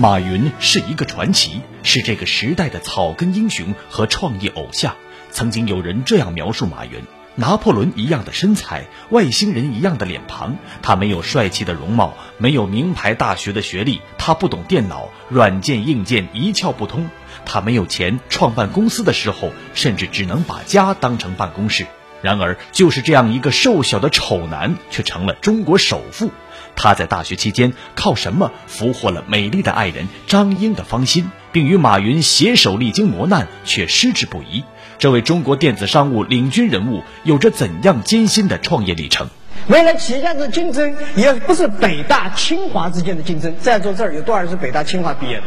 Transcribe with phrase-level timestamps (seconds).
[0.00, 4.94] 马云是一个传奇，是这个时代的草根英雄和创业偶像。
[5.32, 7.02] 曾经有人这样描述马云：
[7.34, 10.56] 拿破仑一样的身材，外星人一样的脸庞。
[10.82, 17.10] 他没有帅气的容貌，没有名牌大学的学历，他不懂电脑，软件硬件一窍不通。
[17.44, 21.84] 他没有钱，创办公司的时候，甚至只能把家当成办公室。
[22.22, 26.30] 然而，就是这样一个瘦小的丑男，却成了中国首富。
[26.78, 34.62] 他在大学期间靠什么俘获了美丽的爱人张英的芳心，并与马云携手历经磨难却矢志不移？
[34.96, 39.28] 这位中国电子商务领军人物有着怎样艰辛的创业历程？
[39.66, 43.52] 未来企业家的竞争也不是北大清华之间的竞争。
[43.58, 45.42] 在座这儿有多少人是北大清华毕业的？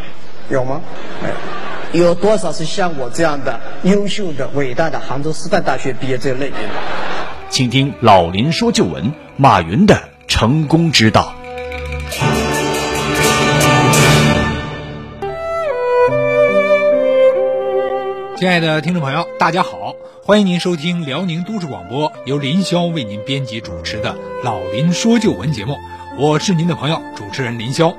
[0.49, 0.81] 有吗？
[1.93, 6.73] 有多少是像我这样的优秀的、伟大的杭州师范大学毕业这类别的？
[7.49, 11.35] 请听老林说旧闻：马云的成功之道。
[18.37, 25.75] 亲爱的听众朋友，大家好，欢迎您收听辽宁都市广播由林霄为您编辑主持的《老林说旧闻》节目，
[26.17, 27.93] 我是您的朋友主持人林霄。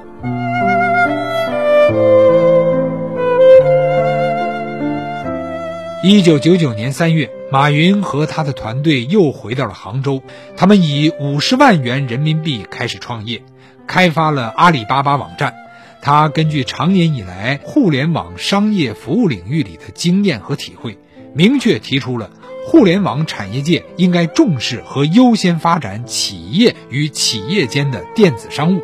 [6.05, 10.20] 一九九九年三月，马云和他的团队又回到了杭州。
[10.56, 13.45] 他们以五十万元人民币开始创业，
[13.86, 15.55] 开发了阿里巴巴网站。
[16.00, 20.98] 他根据长年以来互联网商业服务领域里的经验和体会，
[21.36, 22.33] 明确提出了
[22.67, 28.83] 互联网产业界应该重视和优先发展企业与企业间的电子商务。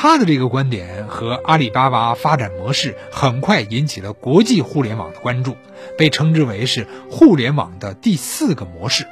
[0.00, 5.56] 他的这个观点和阿里巴巴发展模式很快引起了国际互联网的关注，
[5.98, 9.08] 被称之为是互联网的第四个模式。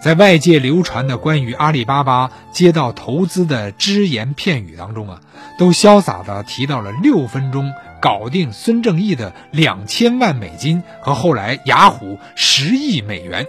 [0.00, 5.20] 在外界流传的关于阿里巴巴接到投资的只言片语当中啊，
[5.58, 13.48] 都潇洒地提到了六分钟搞定孙正义的两千万美金和后来雅虎十亿美元，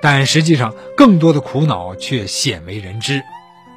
[0.00, 3.22] 但实际上更多的苦恼却鲜为人知，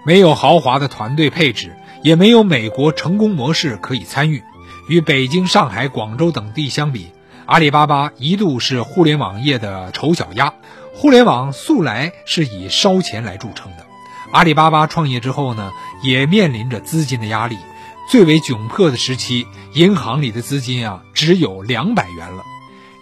[0.06, 1.76] 没有豪华的团队配置。
[2.06, 4.44] 也没有美国成功模式可以参与。
[4.88, 7.08] 与北京、上海、广州等地相比，
[7.48, 10.54] 阿里巴巴一度是互联网业的丑小鸭。
[10.94, 13.88] 互联网素来是以烧钱来著称的。
[14.32, 15.72] 阿里巴巴创业之后呢，
[16.04, 17.58] 也面临着资金的压力。
[18.08, 22.44] 最为窘迫的时期，银行里的资金啊只有两百元了。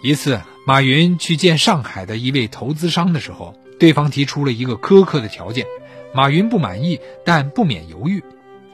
[0.02, 5.66] 一次，马云去见上海的一位投资商的时候，对方提出了一个苛刻的条件，
[6.14, 8.24] 马云不满意，但不免犹豫。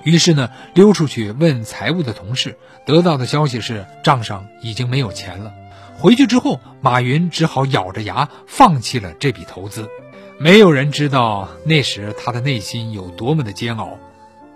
[0.03, 2.57] 于是呢，溜出去问财务的同事，
[2.87, 5.53] 得到的消息是账上已经没有钱了。
[5.99, 9.89] 回去之后，马云只好咬着牙放弃了这笔投资。
[10.39, 13.99] 没有人知道那时他的内心有多么的煎熬。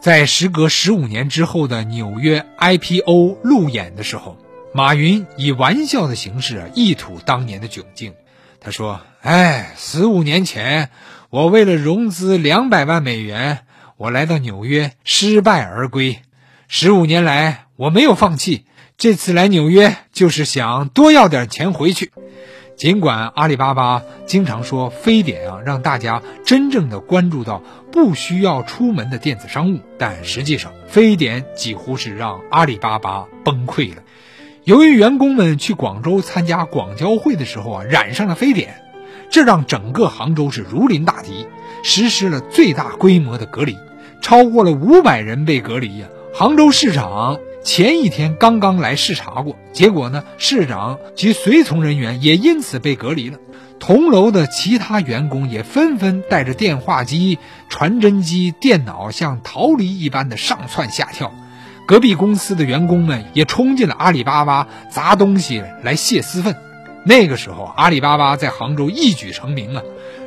[0.00, 4.38] 在时隔十五年之后的纽约 IPO 路演的时候，
[4.72, 8.14] 马云以玩笑的形式一吐当年的窘境。
[8.60, 10.88] 他说：“哎，十五年前，
[11.28, 13.66] 我为了融资两百万美元。”
[13.96, 16.18] 我来到纽约，失败而归。
[16.66, 18.64] 十五年来，我没有放弃。
[18.96, 22.10] 这次来纽约，就是想多要点钱回去。
[22.76, 27.62] 尽管阿里巴巴经常说非典啊，让大家真正的关注到
[27.92, 34.02] 不需要出门的电子商务，但实际上，非典几乎是让阿里巴巴崩溃了。
[34.64, 38.82] 由于员工们去广州参加广交会的时候啊，染上了非典，
[39.30, 41.46] 这让整个杭州是如临大敌。
[41.84, 43.76] 实施了最大规模的隔离，
[44.22, 46.08] 超过了五百人被隔离呀。
[46.34, 53.38] 杭州市长前一天刚刚来视察过，结果呢，市长及随从人员也因此被隔离了。
[53.78, 61.32] 同楼的其他员工也纷纷带着电话机、传真机、电脑，像逃离一般的上蹿下跳。
[61.86, 66.56] 隔壁公司的员工们也冲进了阿里巴巴，砸东西来泄私愤。
[67.04, 69.82] 那个时候，阿里巴巴在杭州一举成名啊。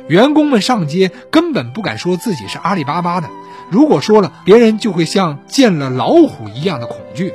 [0.08, 3.28] 员工们上街根本不敢说自己是阿里巴巴的，
[3.70, 7.34] 如果说了，别人就会像见了老虎一样的恐惧。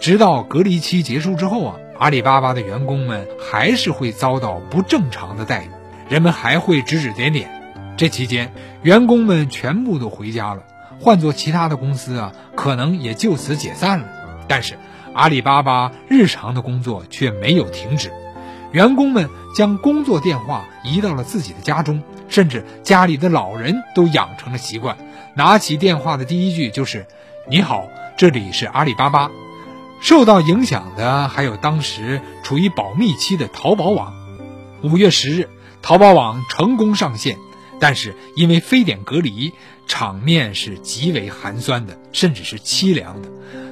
[0.00, 5.70] 直到隔离期结束之后啊，阿里巴巴的员工们还是会遭到不正常的待遇，
[6.08, 7.50] 人们还会指指点点。
[7.98, 8.52] 这期间，
[8.82, 10.62] 员工们全部都回家了，
[11.00, 14.06] 换做其他的公司啊，可能也就此解散了。
[14.48, 14.74] 但是，
[15.14, 18.10] 阿里巴巴日常的工作却没有停止。
[18.72, 24.96] 员工们将工作电话移到了自己的家中，甚至家里的老人都养成了习惯，
[25.34, 27.06] 拿起电话的第一句就是
[27.48, 29.30] “你好，这里是阿里巴巴”。
[29.98, 34.12] 受到影响的还有当时处于保密期的淘宝网。
[34.82, 35.48] 五月十日，
[35.80, 37.38] 淘宝网成功上线，
[37.80, 39.54] 但是因为非典隔离，
[39.86, 43.30] 场面是极为寒酸的，甚至是凄凉的。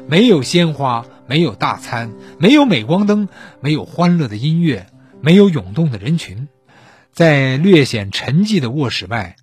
[0.08, 3.28] 没有鲜花，没有大餐，没有镁光灯，
[3.60, 4.86] 没有欢乐的音乐，
[5.20, 6.48] 没有涌动的人群。
[7.12, 9.36] 在略显沉寂的卧室外，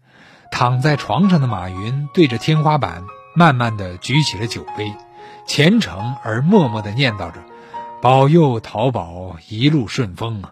[0.52, 3.04] 躺在床上的马云对着天花板，
[3.36, 4.94] 慢慢地举起了酒杯，
[5.48, 7.44] 虔诚而默默地念叨着
[8.02, 10.52] ：“保佑淘宝一路顺风啊！”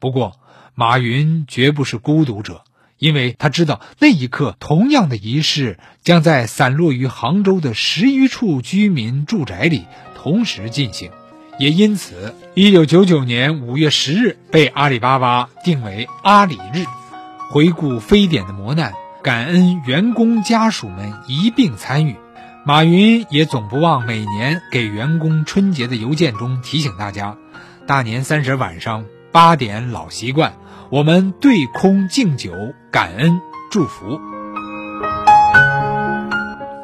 [0.00, 0.40] 不过，
[0.74, 2.64] 马云绝不是孤独者。
[2.98, 9.86] 因为他知道那一刻，同样的仪式将在散落于杭州的十余处居民住宅里
[10.20, 11.12] 同时进行，
[11.60, 16.84] 也因此，一九九九年五月十日被阿里巴巴定为阿里日，
[17.50, 18.92] 回顾非典的磨难，
[19.22, 22.16] 感恩员工家属们一并参与。
[22.66, 27.36] 马云也总不忘每年给员工春节的邮件中提醒大家：
[27.86, 30.52] 大年三十晚上八点老习惯。
[30.90, 32.52] 我们对空敬酒，
[32.90, 34.20] 感恩祝福。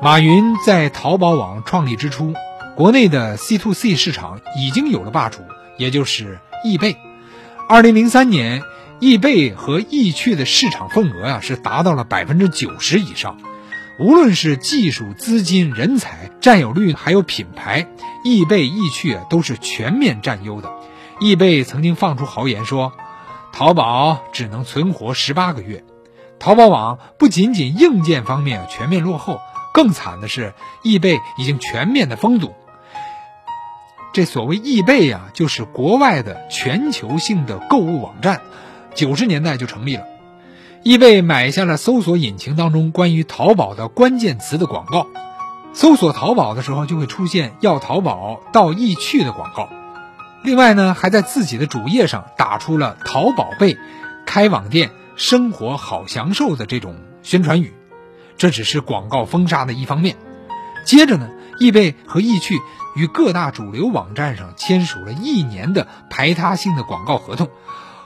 [0.00, 2.32] 马云在淘宝网创立之初，
[2.76, 5.42] 国内的 C to C 市场已经有了霸主，
[5.78, 6.96] 也就是易贝。
[7.68, 8.62] 二零零三年，
[8.98, 13.38] 易贝和易趣的市场份额啊是达到了百分之九十以上。
[14.00, 17.86] 无论是技术、资金、人才、占有率，还有品牌，
[18.24, 20.72] 易贝、易趣都是全面占优的。
[21.20, 22.92] 易贝曾经放出豪言说。
[23.52, 25.84] 淘宝只能存活十八个月，
[26.40, 29.40] 淘宝网不仅仅硬件方面全面落后，
[29.72, 32.52] 更惨的是易贝已经全面的封堵。
[34.14, 38.42] 这所谓易贝呀，就是国外的全球性的购物网站，
[38.94, 40.04] 九十年代就成立了。
[40.84, 45.08] 易贝买下了搜索引擎当中关于淘宝的关键词的广告，
[45.72, 49.68] 搜索淘宝的时候就会出现要淘宝到易趣的广告。
[50.44, 53.76] 另外呢，还在自己的主页上打出了“淘宝贝，
[54.26, 56.94] 开网店，生活好享受”的这种
[57.24, 57.72] 宣传语，
[58.36, 60.14] 这只是广告封杀的一方面。
[60.84, 62.60] 接着呢，易贝和易趣
[62.96, 67.48] 与各大主流网站上签署了一年的排他性的广告合同，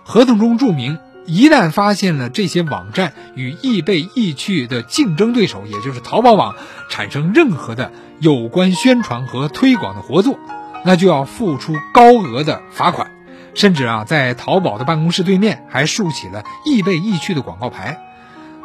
[0.04, 6.54] 合同中注明，一旦发现了这些网站与易贝、易趣的竞争对手，也就是淘宝网
[6.88, 10.38] 产生任何的有关宣传和推广的合作。
[10.84, 13.10] 那就要付出高额的罚款，
[13.54, 18.00] 甚至啊，在淘宝的办公室对面还竖起了易贝易趣的广告牌。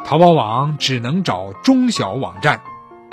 [0.04, 2.60] 淘宝网只能找中小网站。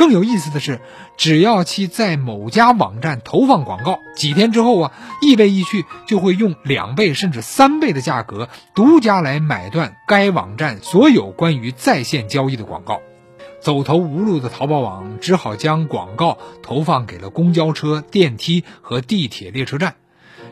[0.02, 0.82] 更有意思的是，
[1.16, 13.00] 只要其在某家网站投放广告，几天之后啊，易贝易趣就会用两倍甚至三倍的价格独家来买断该网站所有关于在线交易的广告。
[13.60, 19.94] 走投无路的淘宝网只好将广告投放给了公交车、电梯和地铁列车站，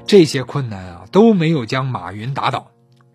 [0.05, 2.67] 这些困难啊都没有将马云打倒。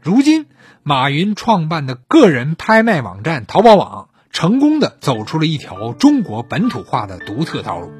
[0.02, 0.46] 如今，
[0.82, 7.92] 马云创办的个人拍卖网站淘宝网，成功的走出了一条中国本土化的独特道路。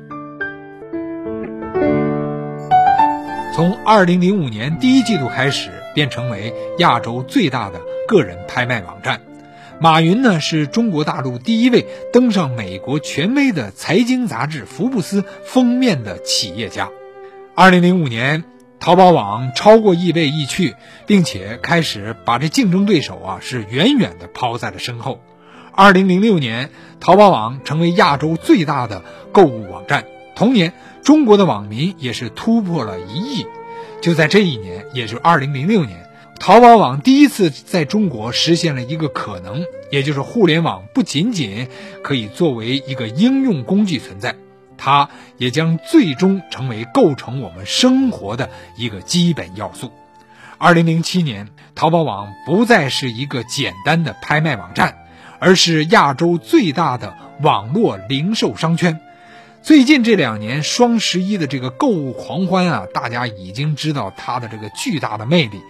[3.54, 9.20] 从二零零五年第一季度开始，便成为亚洲最大的个人拍卖网站。
[9.80, 16.90] 马云呢，是中国大陆第一位登上美国权威的财经杂志《福布斯》封面的企业家。
[17.54, 18.42] 二零零五年，
[18.80, 20.74] 淘宝网超过易贝、易趣，
[21.06, 25.20] 并且开始把这竞争对手啊是远远的抛在了身后。
[25.76, 30.04] 二零零六年，淘宝网成为亚洲最大的购物网站。
[30.36, 30.72] 同年，
[31.02, 33.44] 中国的网民也是突破了一亿。
[34.00, 36.08] 就在这一年，也就是二零零六年。
[36.38, 41.68] 淘宝网第一次在中国实现了一个可能，也就是互联网不仅仅
[42.04, 44.36] 可以作为一个应用工具存在，
[44.76, 45.08] 它
[45.38, 49.90] 也将最终成为构成我们生活的一个基本要素。
[50.56, 54.98] 二零零七年，淘宝网不再是一个简单的拍卖网站，
[55.44, 58.98] 而是亚洲最大的网络零售商圈。
[59.62, 65.60] 最近这两年双十一的这个购物狂欢啊，大家已经知道它的这个巨大的魅力。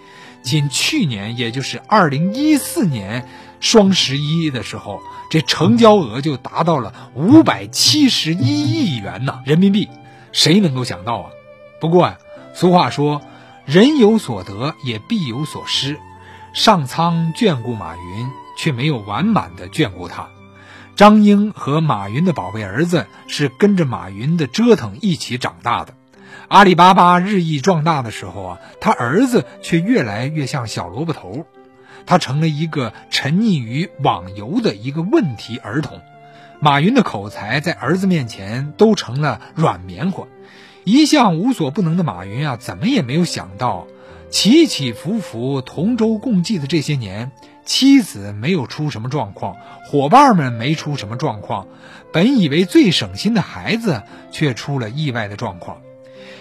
[0.45, 3.28] 仅去年，也就是二零一四年
[3.59, 9.88] 双十一的时候，这成交额就达到了五百七十一亿元呢人民币。
[10.31, 11.31] 谁能够想到啊？
[11.81, 12.19] 不过啊，
[12.54, 13.21] 俗话说，
[13.64, 15.99] 人有所得也必有所失。
[16.52, 20.28] 上苍眷顾马云，却没有完满的眷顾他。
[20.96, 25.94] 张英和马云的宝贝儿子是跟着马云的折腾一起长大的。
[26.49, 31.46] 阿里巴巴日益壮大的时候啊，他儿子却越来越像小萝卜头，
[32.06, 36.00] 他成了一个沉溺于网游的一个问题儿童。
[36.61, 40.26] 马云的口才在儿子面前都成了软棉花。
[40.84, 43.87] 一向无所不能的马云啊，怎么也没有想到，
[44.30, 47.32] 起起伏伏同舟共济的这些年，
[47.64, 49.56] 妻子没有出什么状况，
[49.87, 51.66] 伙伴们没出什么状况，
[52.12, 55.78] 本以为最省心的孩子却出了意外的状况。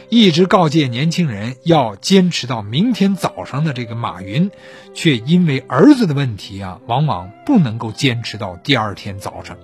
[0.10, 4.51] 一直告诫年轻人要坚持到明天早上的这个马云，
[4.94, 9.58] 却因为儿子的问题啊，往往不能够坚持到第二天早上。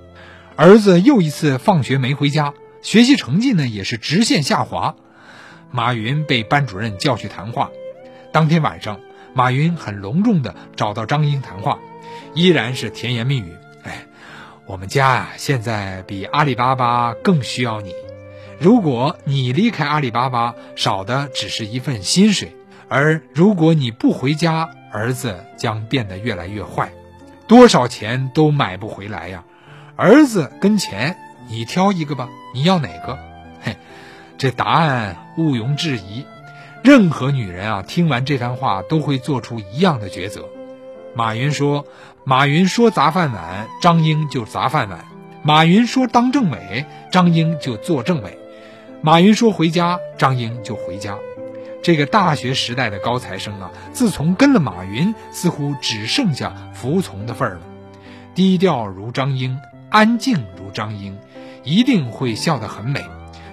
[0.55, 4.95] 儿子又一次放学没回家，学习成绩呢也是直线下滑。
[5.71, 7.69] 马云被班主任叫去谈话。
[8.31, 8.99] 当天晚上，
[9.33, 11.79] 马云很隆重地找到张英谈话，
[12.33, 13.55] 依然是甜言蜜语。
[13.83, 14.05] 哎，
[14.65, 17.93] 我们家啊，现在比阿里巴巴更需要你。
[18.59, 22.49] 如果你离开阿里巴巴，少的只是一份薪水；
[22.89, 26.91] 而如果你不回家，儿子将变得越来越坏，
[27.47, 29.43] 多少钱都买不回来呀！
[29.95, 31.15] 儿子跟钱，
[31.47, 33.17] 你挑一个吧，你要哪个？
[33.61, 33.77] 嘿，
[34.37, 36.25] 这答案毋庸置疑。
[36.83, 40.45] 任何女人啊，听完这番话都会做出一样的抉择。
[41.13, 41.85] 马云说
[42.23, 44.99] ：“马云说砸饭碗，张英就砸饭碗；
[45.43, 48.37] 马云说当政委，张英就做政委。”
[49.01, 51.17] 马云说回家，张英就回家。
[51.81, 57.61] 这个大学时代的高材生啊，自从跟了马云，似乎只剩下服从的份儿了。
[58.35, 59.59] 低调如张英，
[59.89, 61.17] 安静如张英，
[61.63, 63.03] 一定会笑得很美。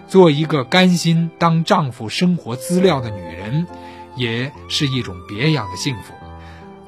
[0.08, 3.66] 做一个甘心当丈夫生活资料的女人，
[4.14, 6.14] 也是一种别样的幸福。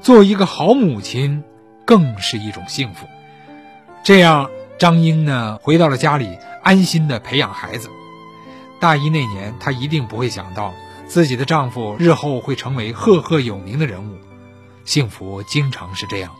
[0.01, 1.43] 做一个好母亲，
[1.85, 3.05] 更是一种幸福。
[4.03, 7.89] 这样，张英呢，回到了家里，安心的培养孩子。
[8.79, 10.73] 大一那年，她一定不会想到
[11.05, 14.15] 自己的丈夫日后会成为赫赫有名的人物。
[14.85, 16.31] 幸福经常是这样，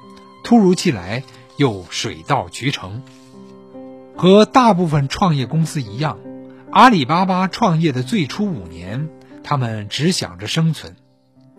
[0.44, 1.24] 突如其来
[1.58, 3.04] 又水到渠成。
[4.16, 6.18] 和大部分创业公司一样，
[6.72, 9.10] 阿里巴巴创业的最初五年，
[9.44, 10.96] 他们只想着生存。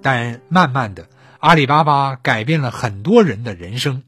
[0.02, 1.08] 但慢慢的，
[1.40, 4.04] 阿里巴巴改变了很多人的人生。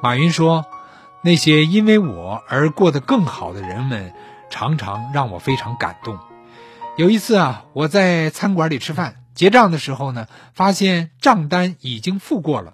[0.00, 0.64] 马云说
[1.22, 4.12] ：“那些因为我而过得更好的人们。”
[4.50, 6.18] 常常让我非常感动。
[6.96, 12.72] 有一次啊，我在餐馆里吃饭，结账的时候呢，发现账单已经付过了。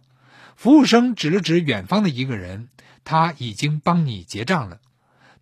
[0.55, 2.69] 服务生指了指远方的一个人，
[3.05, 4.79] 他已经帮你结账了。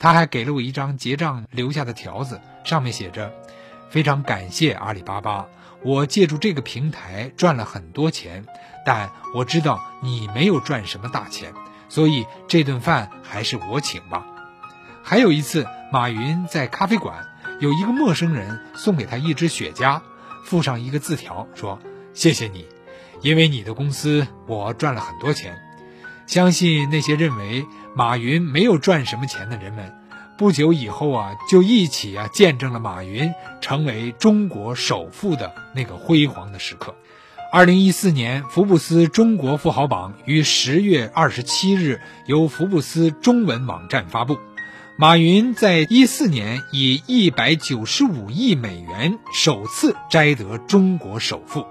[0.02, 3.32] 他还给了我一张结账留下的条子，上面写着
[3.88, 5.46] ：“非常感谢阿里巴巴，
[5.84, 8.44] 我借助这个平台赚了很多钱，
[8.84, 11.54] 但我知道你没有赚什么大钱，
[11.88, 14.26] 所以这顿饭还是我请吧。”
[15.04, 17.24] 还有一次，马云在咖啡馆，
[17.60, 20.00] 有一个陌生人送给他一支雪茄，
[20.44, 21.78] 附上一个字条，说
[22.12, 22.66] ：“谢谢你，
[23.20, 25.56] 因为你的公司，我赚了很多钱。”
[26.26, 29.92] 相信那些认为马云没有赚什么钱的人们，
[30.38, 36.94] 不久以后啊，就一起啊见证了马云成为中国首富的那个辉煌的时刻。
[37.52, 44.38] 二零一四年，福布斯中国富豪榜于十月二十七日由福布斯中文网站发布。
[44.98, 51.66] 马云在一四年以一百九十五亿美元首次摘得中国首富。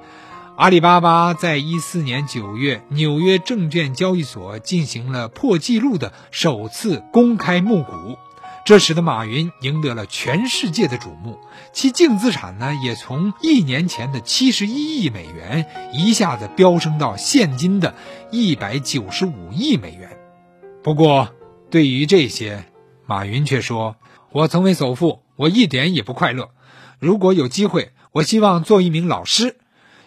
[0.61, 8.19] 阿里巴巴在一四年九月纽约证券交易所进行了破纪录的首次公开募股，
[8.63, 11.39] 这使得马云赢得了全世界的瞩目，
[11.73, 15.65] 其净资产呢也从一年前的七十一亿美元
[15.95, 17.95] 一下子飙升到现今的
[18.29, 20.15] 一百九十五亿美元。
[20.83, 21.29] 不过，
[21.71, 22.65] 对于这些，
[23.07, 23.95] 马云却说
[24.31, 26.51] ：“我曾为首富，我一点也不快乐。
[26.99, 29.57] 如果有机会，我希望做一名老师，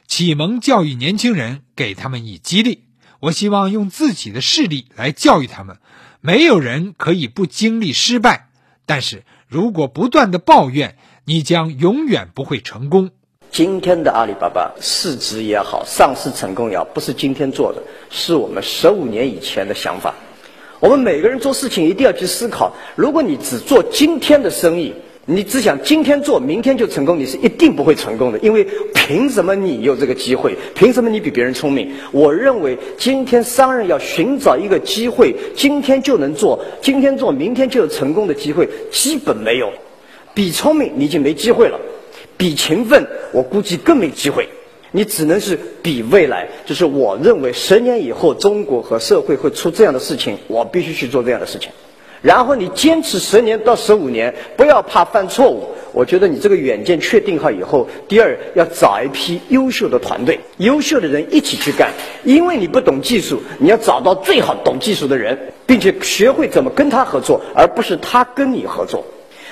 [0.06, 2.84] 启蒙教育年轻人，给他们以激励。
[3.20, 5.78] 我希望用自己的视力来教育他们。
[6.20, 8.48] 没有人可以不经历失败，
[8.86, 13.10] 但是如果不断的抱怨，你将永远不会成功。
[13.50, 20.14] 今天的阿里巴巴市值也好，上市成功也好，不是今天做的，是我们十五年以前的想法。”
[20.80, 24.92] 我们每个人做事情一定要去思考：如果你只做今天的生意，
[25.26, 28.38] 你只想今天做，明天就成功，你是一定不会成功的。
[28.40, 30.54] 因为凭什么你有这个机会？
[30.74, 31.92] 凭什么你比别人聪明？
[32.12, 39.72] 我认为今天商人要寻找一个机会，今天就能做，今天做，明天就有成功的机会，基本没有。
[40.34, 41.80] 比聪明你已经没机会了，
[42.36, 44.48] 比勤奋我估计更没机会。
[44.92, 51.70] 你只能是比未来，就是我认为十年以后中国和社会会出这样的事情，我必须去做这样的事情。
[52.24, 55.68] 然后你坚持十年到十五年，不要怕犯错误。
[55.92, 61.90] 我觉得你这个远见确定好以后，第二要找一批优秀的团队，优秀的人一起去干。
[62.24, 69.04] 因为你不懂技术，你要找到最好懂技术的人，并且学会怎么跟他合作，而不是他跟你合作。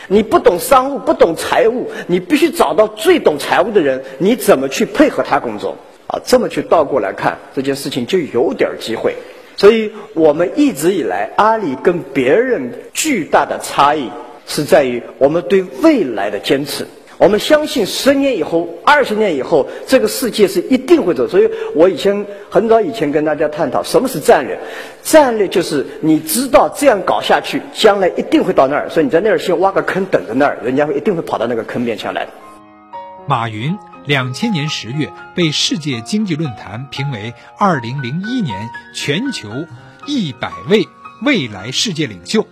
[0.09, 4.03] 你不懂商务，不懂财务，你必须找到最懂财务的人。
[4.17, 5.77] 你怎么去配合他工作？
[6.07, 9.15] 啊，这么去倒过来看这件事情，就有点机会。
[9.57, 14.11] 所以我们一直以来，阿里跟别人巨大的差异
[14.47, 16.87] 是在于我们对未来的坚持。
[17.19, 21.29] 我们相信十年以后、二十年以后，这个世界是一定会走。
[21.29, 24.59] 所以我以前很早以前跟大家探讨什么是战略，
[25.05, 32.27] 战略就是你知道这样搞下去，将来一定会到那儿，所以你在那儿先挖个坑等着那儿，人家会一定会跑到那个坑边上来。
[33.29, 39.49] 马云两千年十月被世界经济论坛评为二零零一年全球
[40.07, 40.89] 一百位
[41.23, 42.47] 未来世界领袖。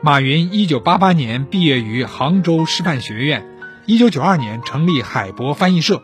[0.00, 3.44] 马云一九八八年毕业于杭州师范学院，
[3.84, 6.02] 一九九二年成立海博翻译社，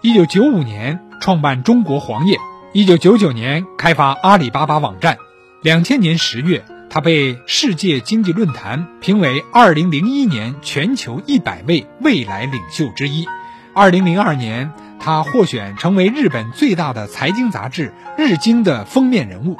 [0.00, 2.38] 一九九五年创办中国黄页，
[2.72, 5.18] 一九九九年开发阿里巴巴网站。
[5.62, 13.24] 两千年十月，他被世界经济论坛评为二零零一年全球一百位未来领袖之一。
[13.76, 19.58] 二零零二年，他获选成为日本最大的财经杂志《日经》的封面人物。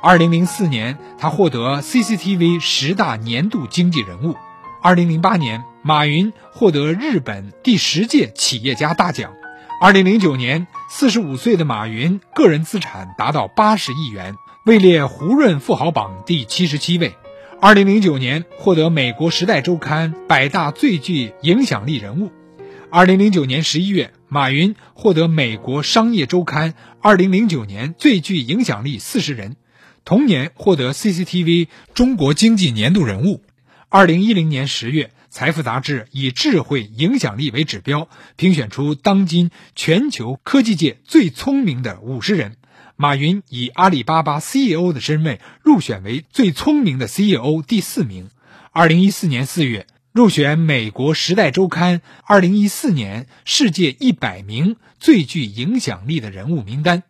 [0.00, 4.36] 二零零四年，他获得 CCTV 十大年度经济人物。
[4.80, 9.32] 二零零八年，马云获得日本第十届企业家大奖。
[9.82, 14.36] 二零零九年，四十五岁的马云个人资产达到八十亿元，
[14.66, 17.16] 位列胡润富豪榜第七十七位。
[17.60, 22.30] 二零零九年，获得美国《时代周刊》百大最具影响力人物。
[22.90, 29.56] 二零零九年十一月，马云获得美国商业周刊二零零九年最具影响力四十人，
[30.06, 33.44] 同年获得 CCTV 中国经济年度人物。
[33.90, 42.56] 二零一零年十月，财富杂志以智慧影响力为指标，评选出当今全球科技界最聪明的五十人。
[42.96, 48.30] 马云以阿里巴巴 CEO 的身份入选为最聪明的 CEO 第四名。
[48.72, 49.86] 二零一四年四月。
[50.18, 57.04] 入选美国《时代周刊》二零一四年世界一百名最具影响力的人物名单。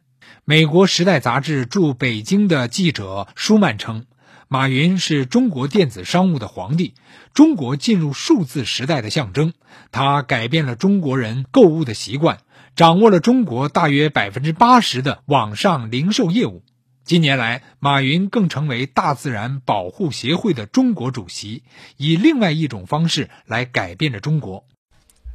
[0.45, 4.05] 美国《时代》杂志驻北京的记者舒曼称，
[4.47, 6.93] 马云是中国电子商务的皇帝，
[7.33, 9.55] 中国进入数字时代的象征。
[9.91, 12.41] 他改变了中国人购物的习惯，
[12.77, 16.63] 掌握了中国大约百分之八十的网上零售业务。
[17.09, 21.63] 近年来，马云更成为大自然保护协会的中国主席，
[21.97, 24.67] 以另外一种方式来改变着中国。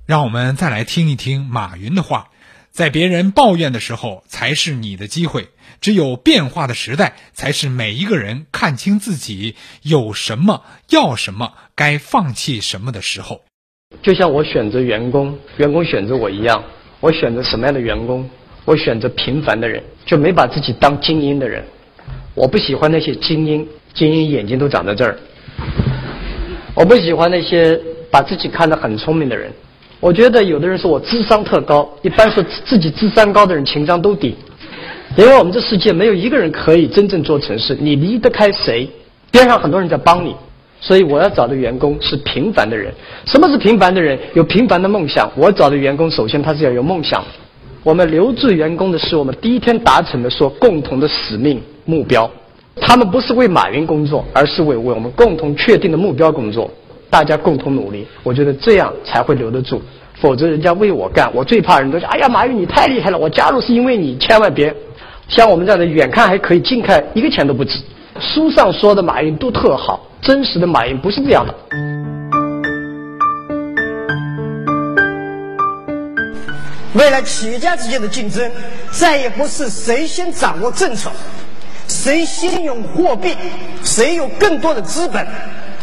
[0.05, 2.29] 让我们再来听一听马云的话：
[2.69, 5.45] 在别人抱怨的时候，才是你的机会；
[5.81, 13.41] 只有变化的时代，才是每一个人看清自己有什么、要什么、该放弃什么的时候。
[14.03, 16.65] 就像我选择员工，员工选择我一样，
[16.99, 18.29] 我选择什么样的员工？
[18.65, 21.63] 我选择平凡的人，就没把自己当精英的人。
[22.34, 25.17] 我不喜欢那些精英，精英眼睛都长在这儿。
[26.73, 29.52] 我不喜欢那些把自己看得很聪明的人。
[29.99, 34.36] 我觉得有的人说我智商特高，一般说自己智商高的人情商都低。
[35.15, 38.89] 因为我们这世界没有一个人可以真正做成事，你离得开谁？
[39.30, 40.36] 边上很多人在帮你，
[40.82, 42.91] 所以我要找的员工是平凡的人。
[43.26, 44.17] 什么是平凡的人？
[44.34, 45.32] 有平凡的梦想。
[45.36, 47.23] 我找的员工，首先他是要有梦想。
[47.83, 52.29] 我们留住员工的是我们第一天达成的说共同的使命目标，
[52.79, 56.71] 他们不是为马云工作，而是为为我们共同确定的目标工作，
[57.09, 59.81] 大家共同努力，我觉得这样才会留得住，
[60.13, 64.73] 否则人家为我干，我最怕人都说，哎呀，马云你太厉害了，我加入是因为你，千万别，
[65.27, 67.79] 像我们这样的远看还可以，近看一个钱都不值。
[68.17, 71.53] 书上说的马云都特好，真实的马云不是这样的。
[76.93, 78.51] 未来企业家之间的竞争，
[78.91, 81.12] 再也不是谁先掌握政策，
[81.88, 83.36] 谁先用货币，
[83.84, 85.27] 谁有更多的资本，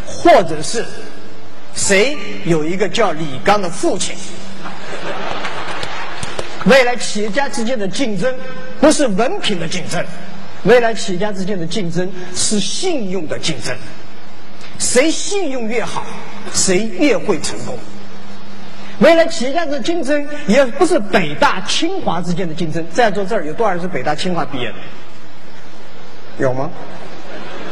[0.07, 0.85] 或者是
[1.75, 4.15] 谁有一个叫李刚的父亲。
[6.67, 8.33] 未来企业家之间的竞争，
[8.81, 10.05] 不是文凭的竞争，
[10.63, 13.77] 未来企业家之间的竞争是信用的竞争，
[14.79, 16.07] 谁信用越好，
[16.55, 17.77] 谁越会成功。
[19.01, 22.87] 未来企业家的竞争也不是北大清华之间的竞争。
[22.93, 24.75] 在座这儿有多少人是北大清华毕业的？
[26.39, 26.71] 有吗？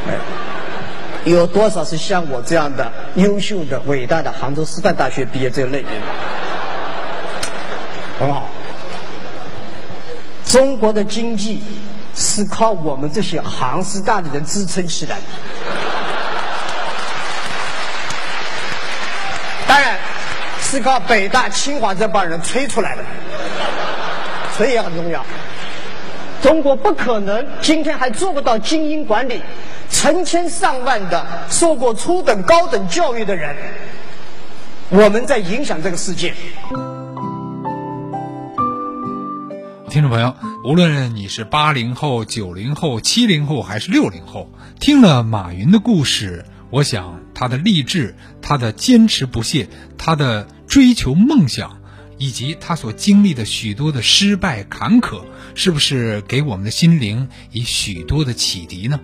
[0.06, 1.38] 没有。
[1.38, 5.88] 有多少是像我这样的优秀的、伟大的杭州师范大学毕业这类的？
[8.18, 8.48] 很好。
[10.46, 11.62] 中国的经济
[12.14, 15.22] 是靠我们这些杭师大的人支撑起来的。
[19.66, 19.98] 当然。
[20.70, 23.02] 是靠北大、清华这帮人吹出来的，
[24.54, 25.24] 吹也很重要。
[26.42, 29.40] 中国不可能今天还做不到精英管理，
[29.88, 33.57] 成千上万的受过初等、高等教育的人，
[34.90, 36.35] 我们在影响这个世界。
[39.88, 50.46] 听众朋友，无论你是八零后、九零后、七零后还是六零后，听了马云的故事，我想他的励志、他的坚持不懈、他的。
[50.68, 51.81] 追求梦想，
[52.18, 55.22] 以及他所经历的许多的失败坎坷，
[55.54, 59.00] 是不是给我们的心灵以许多的启迪呢？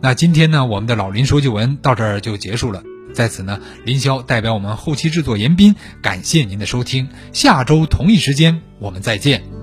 [0.00, 2.82] 那今天呢，我们的老林说旧闻到这儿就结束了。
[3.14, 7.08] 在此呢，林霄代表我们后期制作严斌，感谢您的收听。
[7.32, 9.55] 下周同一时间，我们再见。